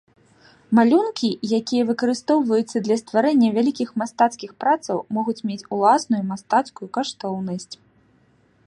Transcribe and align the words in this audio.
Малюнкі, 0.77 1.29
якія 1.59 1.83
выкарыстоўваюцца 1.89 2.77
для 2.87 2.97
стварэння 3.01 3.49
вялікіх 3.59 3.93
мастацкіх 4.03 4.51
працаў, 4.65 4.97
могуць 5.19 5.41
мець 5.51 5.63
уласную 5.79 6.23
мастацкую 6.33 6.87
каштоўнасць. 7.01 7.73